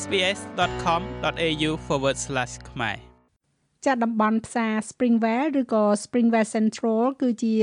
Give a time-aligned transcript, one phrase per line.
[0.00, 1.70] sbs.com.au/
[2.70, 2.98] ខ្មែរ
[3.86, 7.54] ចាត់តំបន់ផ្សារ Springvale ឬក៏ Springvale Central គឺជា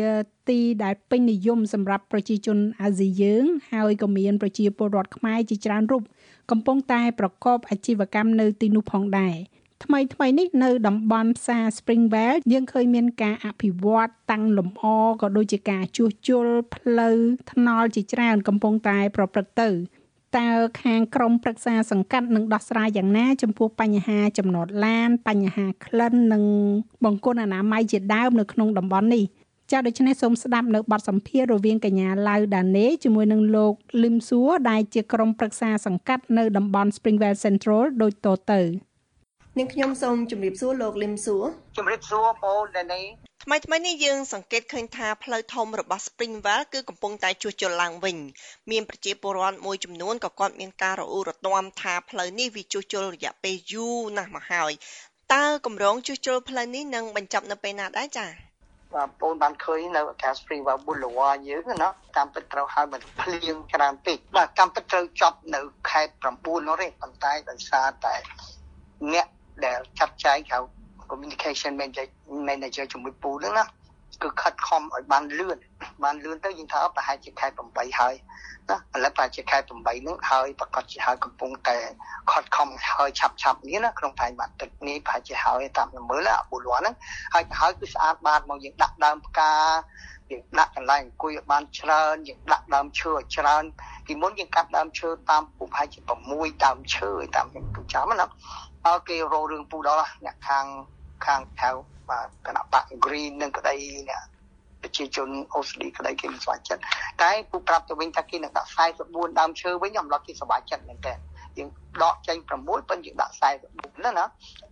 [0.50, 6.04] ទីដែលពេញនិយមសម្រាប់ប្រជាជនអាស៊ីយើង ហើយក៏មានប្រជាពលរដ្ឋខ្មែរជាច្រើនរូប
[6.52, 9.36] កំពុងតែប្រកបអាជីវកម្មនៅទីនោះផងដែរ
[9.84, 14.84] ថ្មីថ្មីនេះនៅតំបន់ផ្សារ Springvale យើងឃើញមានការអភិវឌ្ឍតាំងលំអ
[15.22, 17.18] ក៏ដូចជាការជួសជុលផ្លូវ
[17.52, 19.70] ថ្នល់ជាច្រើនកំពុងតែប្រព្រឹត្តទៅ
[20.38, 20.50] តើ
[20.82, 26.44] ខាងក្រមប្រឹក្សាសង្កាត់នឹងដោះស្រាយយ៉ាងណា ចំពោះបញ្ហាចំណតឡាន បញ្ហាក្លិននិង
[27.06, 29.24] បង្គន់អនាម័យជាដើមនៅក្នុងតំបន់នេះ
[29.72, 38.62] ចាដូច្នេះសូមស្ដាប់នៅបទសម្ភាសន៍រវាងកញ្ញាឡៅដាណេជាមួយនឹងលោកលឹមសួរដែលជាក្រុមប្រឹក្សាសង្កាត់នៅតំបន់ Springvale Central ដូចតទៅ
[39.58, 41.44] នាងខ្ញុំសូមជម្រាបសួរលោកលឹមសួរ
[41.78, 48.18] ជម្រាបសួរបងដាណេ ថ្មីថ្មីនេះយើងសង្កេតឃើញថាផ្លូវធំរបស់ Springvale គឺកំពុងតែជួសជុលឡើងវិញ
[48.72, 54.72] មានប្រជាពលរដ្ឋមួយចំនួនក៏គាត់មានការរអ៊ូរទាំថាផ្លូវនេះវាជួសជុលរយៈពេលយូរណាស់មកហើយ
[55.34, 58.30] តើកម្រងជួសជុលផ្លូវនេះនឹងបញ្ចប់នៅពេលណាដែរចា៎
[58.96, 68.16] បាទបងបានឃើញនៅអាកាស Springvale Boulevard យើងណាតាមពិតត្រូវឲ្យមិនភ្លៀងច្រើនពេកបាទកម្មពិតត្រូវចប់នៅខេត្ត9នោះទេប៉ុន្តែដោយសារតែ
[69.14, 69.28] អ្នក
[69.66, 70.79] ដែលចាត់ចែងហៅ
[71.12, 72.08] communication manager
[72.50, 73.66] manager ជាមួយពូហ្នឹងណា
[74.24, 75.58] គឺខិតខំឲ្យបានលឿន
[76.04, 78.16] បានលឿនទៅយើងថាប្រហែលជាខែ8ហើយ
[78.70, 81.78] ណាឥឡូវប្រហែលជាខែ8ហ្នឹងហើយប្រកាសជាហើយកំពុងតែ
[82.32, 86.96] ខិតខំហើយឆាប់ឆាប់នេះណាក្នុងថ្ងៃមួយទឹកនេះប្រហែលជាហើយតាមមើលអាបុលហ្នឹង
[87.34, 89.54] ហើយហើយគឺស្អាតបាតមកយើងដាក់ដើមផ្កា
[90.32, 93.64] យើងដាក់កន្លែងអង្គុយឲ្យបានច្រើនយើងដាក់ដើមឈើឲ្យច្រើន
[94.06, 96.00] ពីមុនយើងកាត់ដើមឈើតាមពុកប្រហែលជា
[96.32, 98.28] 6ដើមឈើតាមខ្ញុំចាំណា
[98.88, 100.66] អើគេរោរឿងពូដល់អ្នកខាង
[101.26, 101.70] ខាងថៅ
[102.10, 103.76] បាទគណៈបក Green នឹងក្តី
[104.10, 104.24] អ្នក
[104.82, 106.82] ប្រជាជនអូស្ត្រាលីក្តីគេមិនស្វាចិត្ត
[107.22, 108.70] តែពូប្រាប់ទៅវិញថាគេនឹងដាក់
[109.04, 111.14] 44ដើមឈើវិញអំឡុងគេសប្បាយចិត្តមែនតើ
[111.58, 111.70] យើង
[112.04, 113.34] ដកចេញ6ប៉ុន្តែយើងដាក់
[113.70, 114.26] 44ណាណា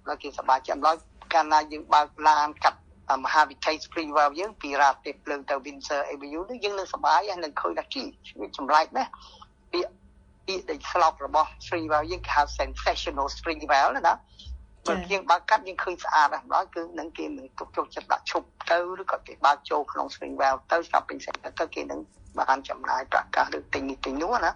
[0.07, 0.95] ហើយគេសប្បាយចិត្តអំឡុង
[1.33, 2.79] កាលណាយើងបើកឡានកាត់
[3.25, 8.03] មហាវិថី Springvale យើងពីរ៉ាទេភ្លើងទៅ Windsor Avenue នេះយើងនឹងសប្បាយហើយនឹងឃើញថាជី
[8.39, 9.11] វាចម្លែកណាស់
[9.71, 9.91] ពាក្យ
[10.47, 14.13] ពាក្យដែលស្លោករបស់ Springvale យើងគេហៅ sensational Springvale ណា
[14.87, 21.99] បើយើងបើកាត់យើងឃើញស្អាតដែរគឺនឹងគេនឹងទុកចុះចិត្តដាក់ឈប់ទៅឬក៏គេបើកចូលក្នុង spring well ទៅស្រាប់ពេញសេទៅគេនឹង
[22.39, 24.51] បានចំណាយប្រកាសឬទិញនេះទិញនោះណា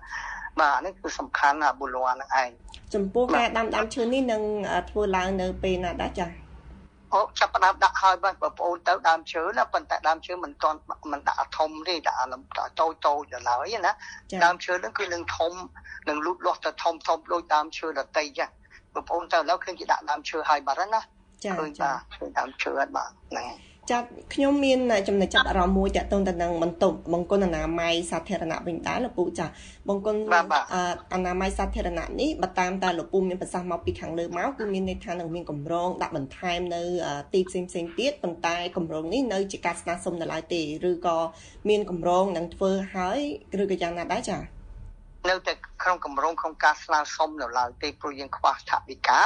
[0.62, 2.50] បាទនេះគឺសំខាន់ណាបុលវហ្នឹងឯង
[2.96, 4.42] ចំពោះការដាំដើមឈើនេះនឹង
[4.90, 6.32] ធ្វើឡើងនៅពេលណាដែរចា៎
[7.14, 10.80] អូចាប់ផ្ដើមដាក់ហើយបងប្អូនទៅដើមឈើណាប៉ុន្តែដើមឈើមិនទាន់
[11.12, 12.20] មិនដាក់ធំទេដាក់
[12.80, 13.92] តូចតូចដល់ហើយណា
[14.44, 15.54] ដើមឈើហ្នឹងគឺនឹងធំ
[16.10, 18.46] នឹងលូតលាស់ទៅធំធំដូចដើមឈើដតីចា
[18.96, 21.02] បងប្អូនទៅឥឡូវឃើញគេដាក់ដើមឈើហើយបាត់ហើយណា
[21.44, 23.48] ចាឃើញបាទឃើញដើមឈើហើយបាទហ្នឹង
[23.92, 29.46] ចាត់ខ្ញុំមានចំណុចចាប់អារម្មណ៍មួយតកតងទៅនឹងបន្ទប់បង្គន់អនាម័យសាធារណៈវិញដែរលោកពូចា
[29.90, 30.22] បង្គន់
[31.14, 36.82] អនាម័យសាធារណៈនេះបើតាមតែលោកពូមានប្រសាសន៍មកពីខាងលើមកគឺមានន័យថានឹងមានកម្រងដាក់បន្ថែមនៅ
[37.34, 41.18] ទីផ្សេងផ្សេងទៀតប៉ុន្តែកម្រងនេះនៅជាការស្នើសុំនៅឡើយទេឬក៏
[41.70, 43.20] មានកម្រងនឹងធ្វើហើយ
[43.62, 44.38] ឬក៏យ៉ាងណាដែរចា
[45.30, 49.20] នៅតែក្នុងកម្រងក្នុងការស្នើសុំនៅឡើយទេព្រោះយើងខ្វះថវិកា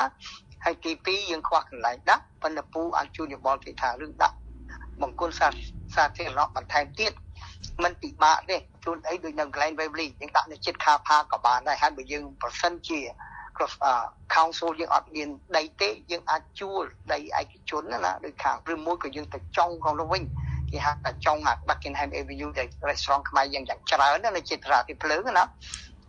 [0.66, 4.36] ហើយទី2យើងខ្វះកន្លែងដាក់ប៉ុន្តែពូអាចជួយយោបល់គេថារឿងដាក់
[5.02, 5.48] បង្គន់សា
[5.96, 7.12] សាធារណៈបន្ថែមទៀត
[7.84, 13.00] มันពិបាកទេជួនអីដូចនៅកន្លែង Waverly យើងដាក់នៅចិត្តខាផាក៏បានដែរហើយបើយើងប្រសិនជា
[14.36, 20.24] council យើងអត់មានដីទេយើងអាចជួលដីឯកជនណាដូចខាងឬមួយក៏យើងទៅចង់ក្នុងនោះវិញ
[20.72, 25.44] គេហៅថាចង់អា Buckingham Avenue ដែល restaurant ខ្មែរយើងយ៉ាងច្រើននៅចិត្តរាទីភ្លើងណា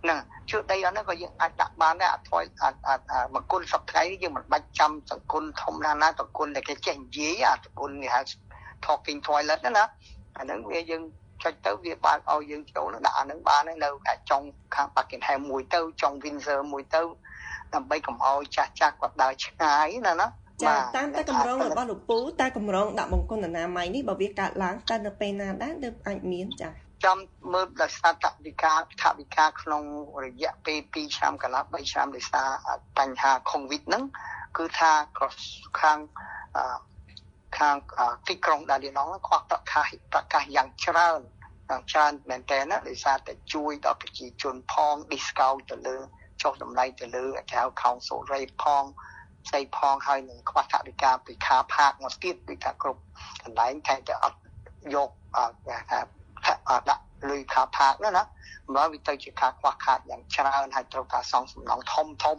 [0.03, 0.21] ហ្នឹង
[0.51, 2.45] ជឿដីអត់ហ្នឹងក៏យើងអាចដាក់បានដែរអត់ថយ
[3.35, 8.21] មកគុណសប្តាហ៍យើងមិនបាច់ចាំសង្គមធំណាស់ណាសង្គមដែលគេចេះនិយាយអាសង្គមនេះហៅ
[8.87, 9.85] talking toilet ណា
[10.39, 11.03] អាហ្នឹងវាយើង
[11.43, 13.89] ចុចទៅវាបើកឲ្យយើងចូលដាក់អាហ្នឹងបាននៅ
[14.31, 14.43] ចុង
[14.75, 17.03] ខាង Buckingham មួយទៅចុង Windsor មួយទៅ
[17.75, 20.27] ដើម្បីកុំឲ្យចាស់ចាស់គាត់ដើរឆ្ងាយណាណា
[20.65, 26.71] ចាតាមតែកម្រងរបស់លោកពូតែកម្រងដាក់បង្គន់អនាម័យនេះបើវាកើតឡើងតើនៅពេលណាដែរទើបអាចមានចា
[27.07, 27.19] ចាំ
[27.55, 29.85] មើលដោយសារតវិការថវិកាក្នុង
[30.25, 32.49] រយៈពេល2ឆ្នាំកន្លះ3ឆ្នាំដោយសារ
[32.99, 34.05] បញ្ហា COVID ហ្នឹង
[34.57, 34.93] គឺថា
[35.81, 35.99] ខាង
[37.59, 37.77] ខាង
[38.29, 41.21] ទីក្រុងដាលីណងខ្វះប្រកាសប្រកាសយ៉ាងច្រើន
[41.69, 45.97] យ៉ាងច្រើនមែនតើណាដោយសារតែជួយដល់ប្រជាជនផង discount ទៅលើ
[46.43, 48.85] ចុះតម្លៃទៅលើអាចារ្យ council rate ផង
[49.47, 53.01] ផ្សេងផងហើយនឹងខ្វះថវិកាពីខាផាកមកទៀតដូចថាគ្រប់
[53.43, 54.39] កន្លែងតែតែអត់
[54.95, 55.11] យក
[55.91, 56.01] ថា
[56.91, 58.23] ដាក់លុយខាផាកនោះណា
[58.75, 62.39] មកវាទៅជាការខ្វះខាតយ៉ាងច្រើនហើយត្រូវការសងសំណងធំធំ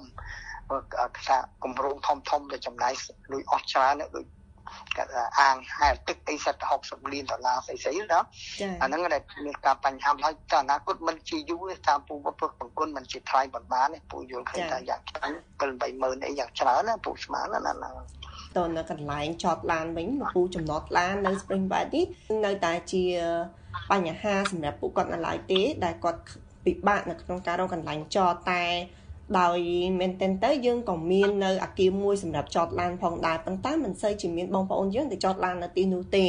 [1.27, 2.93] ថាគម្រោងធំធំដែលចំណាយ
[3.31, 4.25] លុយអស់ច្រើនដូច
[5.39, 6.55] អាងហែលទឹកអីសិត
[6.85, 8.19] 60លានដុល្លារស្អីស្អីណា
[8.81, 17.75] អាហ្នឹងដែលមានការបញ្ហាហើយតើអនាគតមិនជាយូរទេតាមពូពុទ្ធបង្គន់មិនជាថ្លៃបណ្ដាទេពូយល់ឃើញថាយ៉ាងច្រើន7 80000អីយ៉ាងច្រើនណាពូស្មានណាណាត
[18.77, 22.05] នៅកន្លែងចតឡានវិញលោកពូចំណតឡាននៅ Spring Valley នេះ
[22.45, 23.03] នៅតែជា
[23.91, 26.21] បញ្ហាសម្រាប់ពួកគាត់នៅឡើយទេ ដែលគាត់
[26.65, 28.63] ពិបាកនៅក្នុងការរកកន្លែងចតតែ
[29.39, 29.59] ដោយ
[29.99, 36.27] មែនទែនទៅយើងក៏មាននៅអាគារមួយសម្រាប់ចតឡានផងដែរប៉ុន្តែមិនសូវជាមានបងប្អូនយើងទៅចតឡាននៅទីនោះទេ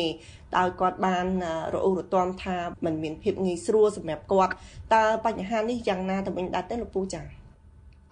[0.56, 1.26] ដោយគាត់បាន
[1.74, 4.52] រអ៊ូរទាំថាมันមានភាពងាយស្រួលសម្រាប់គាត់
[4.94, 7.24] តើបញ្ហានេះយ៉ាងណាទៅវិញដែរទេលោកពូចា៎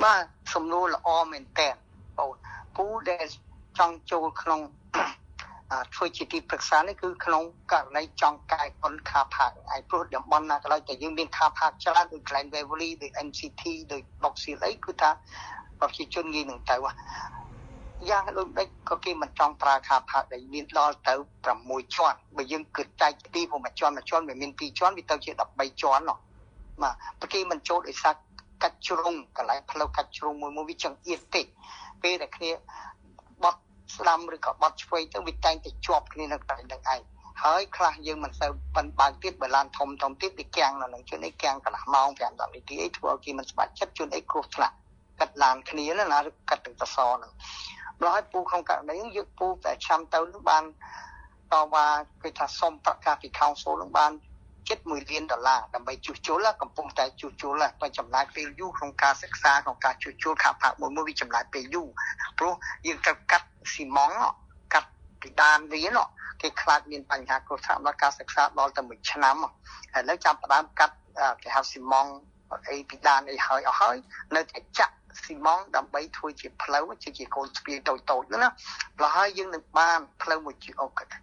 [0.04, 1.68] បាទសំណួរល្អមែនតើ
[2.18, 2.30] បង
[2.76, 3.26] ពូដែល
[3.78, 4.60] ចង់ចូលក្នុង
[5.94, 15.10] ធ្វើជាទីប្រឹក្សានេះគឺក្នុងករណីចង់កែគុណខាផាកឯព្រោះតំបន់ណាក៏ដោយតែយើងមានខាផាកច្រើនដូច Glen Waverly ដូច MCT ដូច Box Hill អីគឺថា
[15.80, 16.76] ប្រជាជនងាយនឹងទៅ
[18.10, 21.14] យ៉ាងដូចដូចក៏គេមិនចង់ប្រើខាផាកដែលមានដល់ទៅ
[21.54, 26.18] 6ជាន់បើយើងគិតចែកទីព្រោះមួយជាន់មួយជាន់វាមាន2ជាន់វាទៅជា13ជាន់នោះ
[26.82, 28.14] បាទព្រោះគេមិនចូលដោយសារ
[28.62, 31.46] កាច់ជ្រុងកន្លែងផ្លូវកាច់ជ្រុងមួយមួយវាចង្អៀតតិច
[32.02, 32.95] ពេលដែលគ្នាបត់
[33.94, 37.00] ស្ដាំឬក៏បត់ឆ្វេងទៅវាតែងតែជាប់គ្នានៅកន្លែងហ្នឹងឯង
[37.44, 44.74] ហើយខ្លះយើងមិនសូវប៉ិនបើកទៀតបើឡានធំធំទៀតវាគាំងនៅនឹងជួនអីគាំងកន្លះម៉ោង5 10នាទីអីធ្វើឲ្យគេមិនស្បាច់ចិត្តជួនអីគ្រោះថ្នាក់
[45.20, 47.32] កាត់ឡានគ្នាណាឬកាត់ទឹកសសរហ្នឹង
[48.02, 50.64] ដល់ឲ្យពូក្នុងករណីហ្នឹងយើងពូតែចាំទៅនឹងបាន
[51.52, 51.86] តវ៉ា
[52.22, 54.12] គេថាសុំប្រកាសពី council នឹងបាន
[54.68, 61.88] ជិត1លានដុល្លារដើម្បីជួសជុលកំពុងតែជួសជុលតែចំណាយពេលយូរក្នុងការសិក្សាក្នុងការជួសជុលខាងផាកមួយមួយវាចំណាយពេលយូរ
[62.38, 62.54] ព្រោះ
[62.86, 64.12] យើងត្រូវកាត់ស៊ីម៉ង
[64.74, 64.88] កាត់
[65.20, 65.98] ពីដានវាណ
[66.42, 69.36] គេខ្លាចមានបញ្ហាគ្រោះថ្នាក់ដល់ការសិក្សាដល់ទៅ1ឆ្នាំ
[69.94, 70.94] ហើយនៅចាំផ្ដើមកាត់
[71.42, 72.06] គេហៅស៊ីម៉ង
[72.68, 73.96] អីពីដានអីហើយអស់ហើយ
[74.36, 78.50] នៅតែចាក់ស៊ីម៉ងដើម្បីធ្វើជាផ្លូវជាជាកូនស្ពាយតូចតូចហ្នឹងណា
[79.00, 80.54] ដល់ហើយយើងនឹងបានផ្លូវមួយ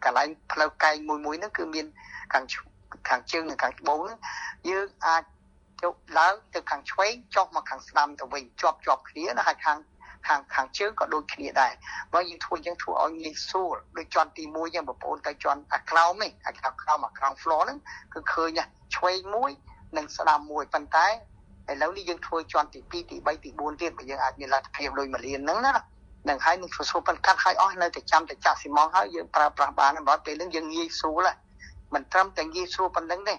[0.04, 1.86] កន្លែងផ្លូវកែងមួយមួយហ្នឹងគឺមាន
[2.34, 2.46] ខាង
[3.10, 4.20] ខាងជើងនិងខាងត្បូងហ្នឹង
[4.70, 5.24] យើងអាច
[5.84, 9.78] យកឡើងទៅខាងឆ្វេងចុះមកខាងស្ដាំទៅវិញជាប់ជាប់គ្នាណាហើយខាង
[10.28, 11.74] ខាងខាងជើងក៏ដូចគ្នាដែរ
[12.14, 17.80] បើយើងធ្វើយើងធ្វើឲ្យងាយស្រួលដូចជាន់ទី1យ៉ាងបងប្អូនទៅជាន់អាក្រោមនេះអាក្រោមក្រោមអាក្រោម floor ហ្នឹង
[18.14, 18.60] គឺឃើញ
[18.96, 19.52] ឆ្វេងមួយ
[19.98, 21.08] និងស្ដាំមួយប៉ុន្តែ
[21.72, 25.74] ឥឡូវនេះយើងធ្វើជាន់ទី2ទី3ទី4ទៀតបើយើងអាចមានលទ្ធភាពដូចមួយលានហ្នឹងណា
[26.30, 31.28] នឹងហើយនឹងស្រួលប៉ុន្តែកាត់ឲ្យអស់នៅតែចាំតែចាក់ស៊ីម៉ងហើយយើងប្រើប្រាស់បានបើពេលហ្នឹងយើងងាយស្រួល
[31.94, 33.36] មិនត្រឹមតែងាយស្រួលប៉ុណ្្នឹងទេ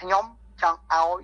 [0.00, 0.24] ខ្ញុំ
[0.62, 1.20] ចង់ឲ្យ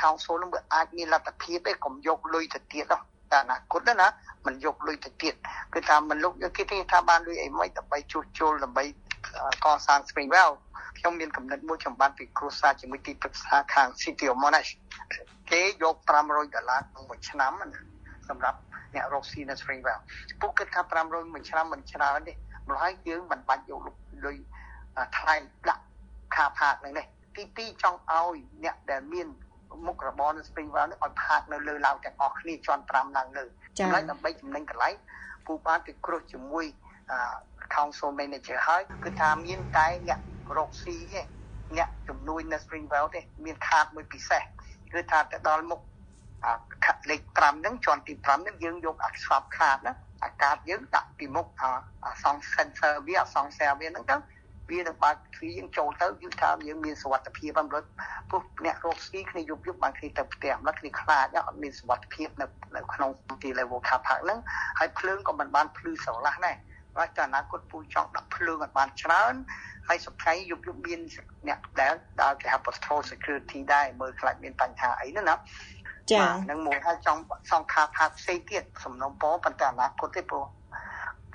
[0.00, 2.96] council នឹងអាចមានលទ្ធភាពទេកុំយកលុយទៅទៀតទេ
[3.32, 4.06] តែអនាគតណា
[4.46, 5.34] មិនយកលុយទៅទៀត
[5.74, 8.84] គឺថាមិនលោកគេទេថាបានលុយអីមិនដើម្បីជួសជុលដើម្បី
[9.64, 10.52] កសាង Springwell
[10.98, 14.70] ខ្ញុំមានកំណត់មួយចំបានពីគ្រួសារជាមួយទីប្រឹក្សាខាង City of Monash
[15.50, 17.52] គេយក500ដុល្លារក្នុងមួយឆ្នាំ
[18.28, 18.58] សម្រាប់
[18.94, 20.00] អ្នករកស៊ីនៅ Springwell
[20.40, 22.32] ពួកគិតថា500មួយឆ្នាំមិនច្រើនទេ
[22.68, 23.80] ម្ល៉េះយើងមិនបាច់យក
[24.26, 24.36] លុយ
[25.18, 25.34] ថ្លៃ
[25.68, 25.84] ដាក់
[26.34, 27.06] ខាផាកនឹងនេះ
[27.36, 29.28] ទី2ចង់ឲ្យអ្នកដែលមាន
[29.86, 33.44] មុខរបរនៅ Springwell នេះឲ្យផាកនៅលើឡាវទាំងអស់គ្នាជាន់5ឡើងលើ
[33.78, 34.94] ចំណែកដើម្បីចំណេញកន្លែង
[35.46, 36.64] ពូបានទៅគ្រោះជាមួយ
[37.74, 40.20] council manager ហើយគឺថាមានតែអ្នក
[40.56, 41.22] រកស៊ីទេ
[41.76, 44.42] អ្នកជំនួយនៅ Springwell ទេមានខាតមួយពិសេស
[44.92, 45.80] គឺថាទៅដល់មុខ
[47.10, 49.94] លេខ5ហ្នឹងជាន់ទី5ហ្នឹងយើងយកអាស្វាប់ខាតណា
[50.24, 54.16] អាកាសយើងដាក់ពីមុខអាសង sensor វាអាសង cell វាហ្នឹងទៅ
[54.70, 57.88] វានឹងបើកទ្វារយើងចូលទៅគឺថាយើងមានសុវត្ថិភាពអំរត់
[58.30, 62.46] ព្រោះអ្នករកស៊ីគ្នាយប់យប់បានគ្នាទៅផ្ទះម្ល៉េះគ្នាខ្លាចអត់មានសុវត្ថិភាពនៅ
[62.76, 63.10] នៅក្នុង
[63.42, 64.38] ទី level car park ហ្នឹង
[64.78, 66.56] ហើយភ្លើងក៏មិនបានភ្លឺស្រឡះដែរ
[66.98, 69.34] ហើយតែអនាគតពូចង់ដាក់ភ្លើងឲ្យបានច្រើន
[69.88, 71.00] ហើយសុខថ្ងៃយប់យប់មាន
[71.48, 75.36] អ្នកដែលដើរគេហៅ patrol security ដែរមើលខ្លាចមានបញ្ហាអីណា
[76.12, 77.20] ចានឹងមួយហើយចង់
[77.52, 80.44] សង្ខារផាកផ្សេងទៀតសំណុំពរប៉ុន្តែអនាគតទេព្រោះ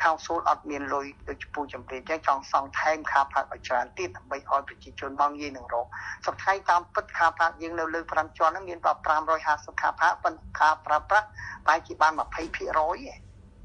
[0.03, 5.85] council អត់មានលុយដូចពូចំពេកចឹងចង់សង់ថែមខាផាកឲ្យច្រើនទៀតដើម្បីឲ្យប្រជាជនមកងាយនឹងរក
[6.25, 8.93] សុខថ្ងៃតាមពិតខាផាកយើងនៅលើ5ជាន់ហ្នឹងមានប្រ
[9.41, 11.27] 550ខាផាកប៉ុន្តែខាប្រើប្រាស់
[11.67, 12.21] បែរជាបាន20%ឯ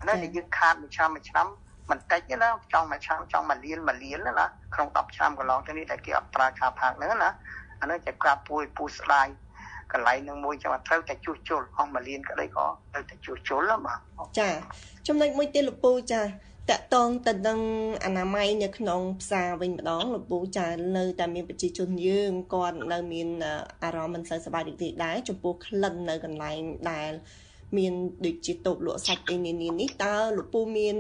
[0.07, 1.47] ណាដែលយើងខាតមួយឆ្នាំមួយឆ្នាំ
[1.91, 7.31] មិនតិចទេណាចង់មួយឆ្នាំចង់មួយលានមួយលានណាក្នុង10ឆ្នាំកន្លងទៅនេះដែលគេអត់ប្រើខាផាកហ្នឹងណា
[7.81, 9.29] អានេះជាក្រាបពួយពូស្ដាយ
[9.93, 13.99] កន្លែងនឹងមួយចាំត្រូវតែជួសជុលអស់មួយលានក្តីក៏ត្រូវតែជួសជុលបាទ
[14.41, 14.51] ចា
[15.07, 17.61] ចំណុចមួយទៀតលោកពូចាតកតងទៅនឹង
[18.05, 20.67] អនាម័យនៅក្នុងផ្សារវិញម្ដងលោកពូចា
[20.97, 23.29] នៅតែមានប្រជាជនយើងគាត់នៅមាន
[23.85, 27.13] អារម្មណ៍មិនសូវសប្បាយរីករាយដែរចំពោះក្លិននៅកន្លែងដែល
[27.79, 27.93] មាន
[28.27, 30.97] ដូចជាតូបលក់សាច់អីនានានេះតើលោកពូមាន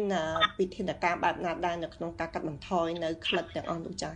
[0.59, 4.15] វិធានការបែបណាដែរនៅក្នុងការកាត់បន្ថយនៅក្លិនទាំងអស់នោះចា៎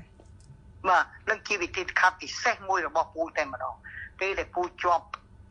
[0.88, 3.74] បាទនឹងជាវិធីការពិសេសមួយរបស់ពូតែម្ដង
[4.20, 5.06] ពេលដែលពូជាប់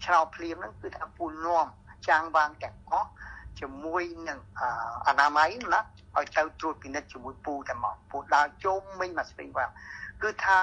[0.05, 1.65] ឆ្នោតភ្លាមហ្នឹងគឺថាពូនាំ
[2.09, 3.09] ចាំងវាងទាំងអស់
[3.59, 4.39] ជាមួយនឹង
[5.07, 5.79] អនាម័យណា
[6.17, 9.69] ឲ្យទៅត្រួតពិនិត្យជាមួយពូតែមកពូដើរជុំមិញមកស្ពេងបាទ
[10.21, 10.57] គឺថា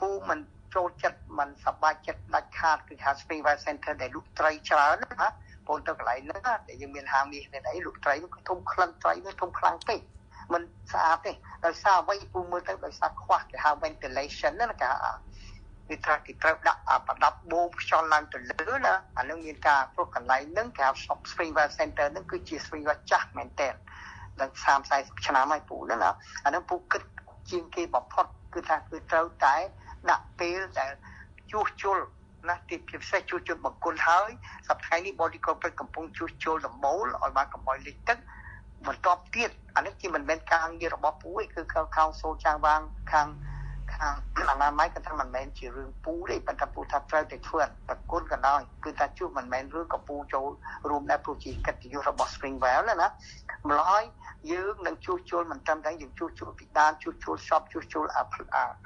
[0.00, 0.38] ពូមិន
[0.74, 5.28] ចូលចិត្តមិនសប្បាយចិត្តដាច់ខាតគឺហៅ Springvale Center ដែលលក់ត្រីច្រើនណា
[5.66, 10.00] បងទៅកន្លែងហ្នឹងដែលយើងមានហាងនេះនេះអីលក់ត្រីនោះគឺធំក្លិនត្រីនោះធំខ្លាំងពេក
[10.52, 10.62] มัน
[10.92, 11.32] ស្អាតទេ
[11.66, 14.88] ដោយសារអ្វីពូមើលទៅដោយសារខ្វះគេហៅ ventilation ណាគេ
[15.88, 23.68] គឺថាគេត្រូវដាក់ប្រដាប់បូមខ្យល់ឡើងទៅលើណាអានឹងមានការព្រោះកន្លែងហ្នឹងគេហៅ Shop Springvale Center ហ្នឹងគឺជា Springvale ចាស់មែនតើ
[24.40, 25.96] ដល់30 40ឆ្នាំហើយពូណា
[26.44, 27.02] អានឹងពូគិត
[27.50, 29.56] ជាងគេបំផុតគឺថាគឺត្រូវតែ
[30.10, 30.92] ដាក់ពេលដែល
[31.50, 31.98] ជួសជុល
[32.48, 34.30] ណាទីពិសេសជួសជុលបង្គន់ហើយ
[34.68, 38.18] សប្តាហ៍នេះ body corporate កំពុងជួសជុលដំបូលឲ្យបានកំបោយលិចទឹក
[38.86, 41.62] បន្ទាប់ទៀតអានេះជាមិនមែនការងាររបស់ពូទេគឺ
[41.96, 42.80] ខាងសូចាងវាង
[43.12, 43.28] ខាង
[44.00, 44.14] ខាង
[44.50, 50.48] អនាម័យគាត់ថាមិនមែនជារឿងពូទេប៉ុន្តែពូថាត្រូវតែធ្វើប្រគុណក៏ដោយគឺថាជួបមិនមែនរឿងកពូចូល
[50.90, 52.96] រួមដែរព្រោះជាកិត្តិយសរបស់ Springwell ណា
[53.68, 54.02] ម្ល៉េះ
[54.52, 58.22] យើងនឹងជួសជុលមិនត្រឹមតែយើងជួសជុលពីដានជួសជុល shop ជួសជុលអា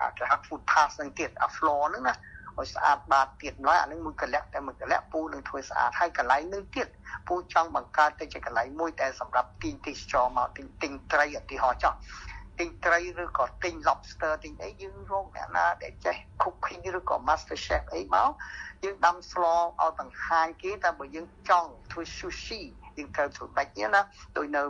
[0.01, 2.15] អាគេហៅ food pass នឹងទៀតអា floor ហ្នឹងណា
[2.59, 6.89] ឲ្យស្អាតបាតទៀតម្ល៉េះអានឹងមួយកលៈតែមួយកលៈពូនឹងធ្វើស្អាតហើយកន្លែងនឹងទៀត
[7.29, 11.95] ពូចង់បង្កើតទៅជាកន្លែងមួយតែសម្រាប់ទីទេសចរមកទិញទិញត្រីឧទាហរណ៍ចោះ
[12.59, 18.29] ទិញត្រីឬក៏ទិញ lobster ទិញអីយើងរកអ្នកណាដែលចេះ cooking ឬក៏ master chef អីមក
[18.85, 22.63] យើងដាំស្លឲ្យបង្ហាញគេតែបើយើងចង់ធ្វើ sushi
[22.97, 24.01] យើងត្រូវធ្វើបាច់ណា
[24.39, 24.63] ដោយនៅ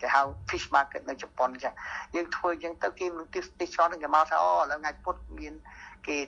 [0.00, 1.74] គេហៅ fish market នៅជប៉ុនចឹង
[2.14, 5.54] យើងធ្វើចឹងទៅគេនឹងទិសទេសចរនឹងគេមកថាអូឥឡូវថ្ងៃពុធមាន
[6.06, 6.18] គេ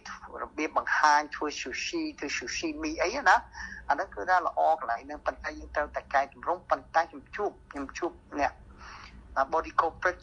[0.42, 3.36] របៀបបង្ហាញធ្វើ sushi ធ្វើ sushi មីអីណា
[3.88, 8.52] អាហ្នឹងគឺថាល្អកន្លែងហ្នឹងប៉ុន្តែយើងត្រូវតែកែតម្រង់ប៉ុន្តែខ្ញុំជួបខ្ញុំជួបអ្នក
[9.52, 10.20] body corporate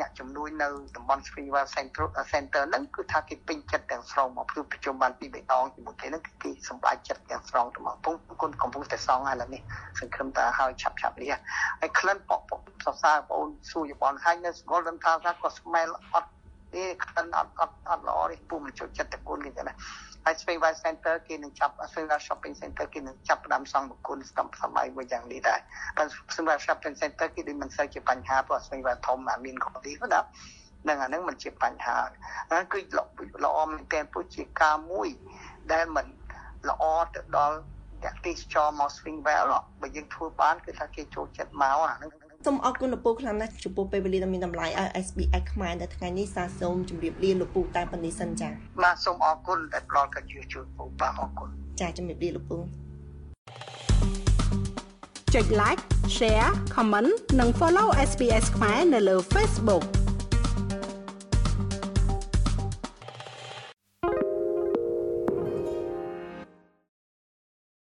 [0.00, 9.62] អ្នកជំនួយនៅតំបន់ Springwell Central Center ហ្នឹងគឺថាគេពេញចិត្តទាំងស្រុងមកព្រោះប្រជុំបានពីរដងជាមួយគេហ្នឹងគឺគេសម្បាច់ចិត្តទាំងស្រុងទៅមកពុំគុណកំពុងតែសងឥឡូវនេះ
[10.00, 11.32] សង្ឃឹមថាហើយឆាប់ឆាប់នេះ
[11.80, 12.52] ហើយក្លិនបកប
[12.84, 16.30] សរសើរបងអូនសួរយបនហើយនៅស្គាល់ដឹងថាថាក៏ smell អត់
[16.74, 19.74] ទេក្លិនអត់អត់អត់ល្អទេពុំមិនចូលចិត្តតគុណគេទេណា
[20.24, 25.60] ហើយ Springwell Center គេនឹងចាប់ Springwell Shopping Center គេនឹងចាប់ផ្ដើមសង់បគុណស្ទប់សម័យមួយយ៉ាងនេះដែរ
[25.96, 30.20] ប៉ុន្តែ Springwell Shopping Center គេដូចមិនសូវជាបញ្ហាព្រោះ Springwell ធំមានកម្រិតណា
[30.88, 31.98] នឹងអានឹងមិនជាបញ្ហា
[32.48, 32.80] ហ្នឹងគឺ
[33.44, 35.08] ល្អមែនទែនព្រោះជាការមួយ
[35.72, 36.06] ដែលមិន
[36.68, 37.56] ល្អទៅដល់
[38.02, 39.46] អ្នកទេសចរមក Springwell
[39.80, 42.10] បើយើងធ្វើបានគឺថាគេចូលចិត្តមកអាហ្នឹង
[42.46, 51.48] សូមអរគុណលោកពូខ្លាំងណាស់ចំពោះពេលវេលាដ៏មានតម្លៃឲ្យ SBS ខ្មែរនៅថ្ងៃនេះសាសូមជម្រាបលាលោកពូតែប៉ុណ្នេះសិនចា៎បាទសូមអរគុណដែលផ្ដល់កិត្តិយសជូនពូបាទអរគុណ
[51.80, 52.58] ចា៎ជម្រាបលាលោកពូ
[55.34, 55.82] ចុច like
[56.16, 59.84] share comment និង follow SBS ខ្មែរនៅលើ Facebook